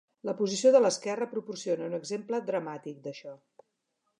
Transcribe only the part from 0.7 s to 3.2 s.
de l'esquerra proporciona un exemple dramàtic